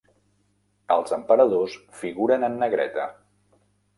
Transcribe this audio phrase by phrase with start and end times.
[0.95, 3.05] Els emperadors figuren en negreta.